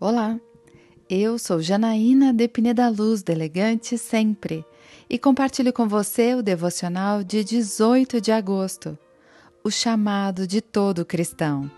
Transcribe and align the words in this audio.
Olá, 0.00 0.40
eu 1.08 1.38
sou 1.38 1.62
Janaína 1.62 2.32
de 2.32 2.48
Pineda 2.48 2.88
Luz, 2.88 3.22
do 3.22 3.30
Elegante 3.30 3.96
Sempre, 3.96 4.66
e 5.08 5.16
compartilho 5.16 5.72
com 5.72 5.86
você 5.86 6.34
o 6.34 6.42
devocional 6.42 7.22
de 7.22 7.44
18 7.44 8.20
de 8.20 8.32
agosto, 8.32 8.98
o 9.62 9.70
chamado 9.70 10.48
de 10.48 10.60
todo 10.60 11.04
cristão. 11.04 11.70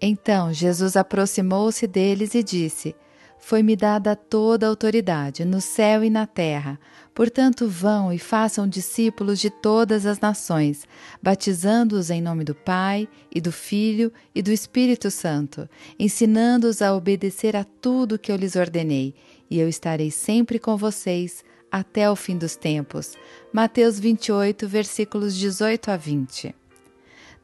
Então 0.00 0.52
Jesus 0.52 0.96
aproximou-se 0.96 1.84
deles 1.88 2.36
e 2.36 2.42
disse: 2.42 2.94
foi-me 3.40 3.74
dada 3.74 4.14
toda 4.14 4.66
a 4.66 4.68
autoridade 4.68 5.44
no 5.44 5.60
céu 5.60 6.04
e 6.04 6.10
na 6.10 6.26
terra. 6.26 6.78
Portanto, 7.14 7.66
vão 7.66 8.12
e 8.12 8.18
façam 8.18 8.68
discípulos 8.68 9.40
de 9.40 9.50
todas 9.50 10.06
as 10.06 10.20
nações, 10.20 10.86
batizando-os 11.22 12.10
em 12.10 12.22
nome 12.22 12.44
do 12.44 12.54
Pai, 12.54 13.08
e 13.34 13.40
do 13.40 13.50
Filho 13.50 14.12
e 14.34 14.42
do 14.42 14.52
Espírito 14.52 15.10
Santo, 15.10 15.68
ensinando-os 15.98 16.80
a 16.82 16.94
obedecer 16.94 17.56
a 17.56 17.64
tudo 17.64 18.18
que 18.18 18.30
eu 18.30 18.36
lhes 18.36 18.56
ordenei, 18.56 19.14
e 19.50 19.58
eu 19.58 19.68
estarei 19.68 20.10
sempre 20.10 20.58
com 20.58 20.76
vocês 20.76 21.42
até 21.70 22.10
o 22.10 22.16
fim 22.16 22.36
dos 22.36 22.56
tempos. 22.56 23.14
Mateus 23.52 23.98
28, 23.98 24.68
versículos 24.68 25.36
18 25.36 25.90
a 25.90 25.96
20. 25.96 26.54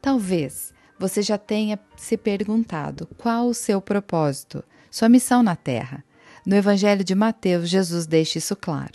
Talvez 0.01 0.73
você 0.99 1.21
já 1.21 1.37
tenha 1.37 1.79
se 1.95 2.17
perguntado 2.17 3.07
qual 3.17 3.47
o 3.47 3.53
seu 3.53 3.81
propósito 3.81 4.63
sua 4.89 5.09
missão 5.09 5.43
na 5.43 5.55
terra. 5.55 6.03
No 6.45 6.55
Evangelho 6.55 7.03
de 7.03 7.13
Mateus, 7.13 7.69
Jesus 7.69 8.05
deixa 8.05 8.37
isso 8.37 8.55
claro. 8.55 8.93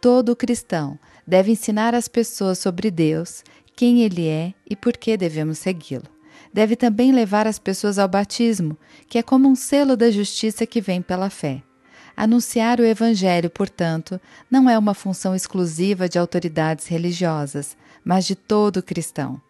Todo 0.00 0.36
cristão 0.36 0.98
deve 1.26 1.52
ensinar 1.52 1.94
as 1.94 2.08
pessoas 2.08 2.58
sobre 2.58 2.90
Deus, 2.90 3.42
quem 3.76 4.02
Ele 4.02 4.26
é 4.26 4.54
e 4.68 4.74
por 4.74 4.96
que 4.96 5.16
devemos 5.16 5.58
segui-lo. 5.58 6.08
Deve 6.52 6.74
também 6.74 7.12
levar 7.12 7.46
as 7.46 7.58
pessoas 7.58 7.98
ao 7.98 8.08
batismo, 8.08 8.76
que 9.08 9.18
é 9.18 9.22
como 9.22 9.48
um 9.48 9.54
selo 9.54 9.96
da 9.96 10.10
justiça 10.10 10.66
que 10.66 10.80
vem 10.80 11.02
pela 11.02 11.30
fé. 11.30 11.62
Anunciar 12.16 12.80
o 12.80 12.84
Evangelho, 12.84 13.48
portanto, 13.48 14.20
não 14.50 14.68
é 14.68 14.76
uma 14.76 14.94
função 14.94 15.36
exclusiva 15.36 16.08
de 16.08 16.18
autoridades 16.18 16.88
religiosas, 16.88 17.76
mas 18.04 18.26
de 18.26 18.34
todo 18.34 18.82
cristão. 18.82 19.40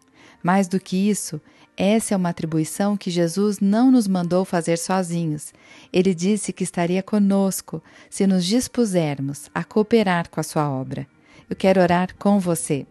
Mais 0.43 0.67
do 0.67 0.79
que 0.79 1.09
isso, 1.09 1.41
essa 1.75 2.13
é 2.13 2.17
uma 2.17 2.29
atribuição 2.29 2.97
que 2.97 3.09
Jesus 3.09 3.59
não 3.59 3.91
nos 3.91 4.07
mandou 4.07 4.43
fazer 4.43 4.77
sozinhos. 4.77 5.53
Ele 5.91 6.13
disse 6.13 6.51
que 6.51 6.63
estaria 6.63 7.01
conosco 7.01 7.81
se 8.09 8.27
nos 8.27 8.45
dispusermos 8.45 9.49
a 9.53 9.63
cooperar 9.63 10.29
com 10.29 10.39
a 10.39 10.43
sua 10.43 10.69
obra. 10.69 11.07
Eu 11.49 11.55
quero 11.55 11.81
orar 11.81 12.15
com 12.17 12.39
você. 12.39 12.85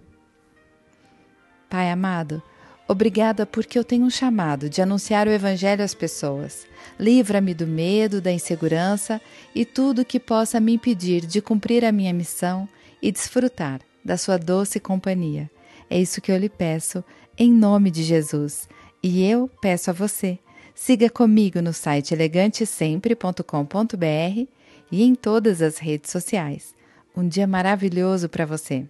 Pai 1.69 1.91
amado, 1.91 2.43
Obrigada 2.91 3.45
porque 3.45 3.79
eu 3.79 3.85
tenho 3.85 4.07
um 4.07 4.11
chamado 4.11 4.71
de 4.71 4.81
anunciar 4.81 5.29
o 5.29 5.31
Evangelho 5.31 5.85
às 5.85 5.93
pessoas. 5.93 6.67
Livra-me 6.99 7.53
do 7.53 7.67
medo, 7.67 8.19
da 8.19 8.33
insegurança 8.33 9.21
e 9.55 9.67
tudo 9.67 10.07
que 10.07 10.19
possa 10.19 10.59
me 10.59 10.73
impedir 10.73 11.27
de 11.27 11.43
cumprir 11.43 11.85
a 11.85 11.93
minha 11.93 12.15
missão 12.15 12.67
e 13.03 13.13
desfrutar 13.13 13.83
da 14.03 14.17
sua 14.17 14.39
doce 14.39 14.81
companhia. 14.81 15.51
É 15.91 15.99
isso 15.99 16.21
que 16.21 16.31
eu 16.31 16.37
lhe 16.37 16.49
peço, 16.49 17.03
em 17.37 17.53
nome 17.53 17.91
de 17.91 18.03
Jesus. 18.03 18.69
E 19.03 19.25
eu 19.25 19.51
peço 19.61 19.91
a 19.91 19.93
você, 19.93 20.39
siga 20.75 21.09
comigo 21.09 21.63
no 21.63 21.73
site 21.73 22.13
elegantesempre.com.br 22.13 24.47
e 24.91 25.03
em 25.03 25.15
todas 25.15 25.63
as 25.63 25.79
redes 25.79 26.11
sociais. 26.11 26.75
Um 27.17 27.27
dia 27.27 27.47
maravilhoso 27.47 28.29
para 28.29 28.45
você! 28.45 28.87